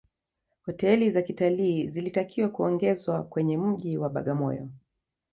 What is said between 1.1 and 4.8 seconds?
za kitalii zilitakiwa kuongezwa kwenye mji wa bagamoyo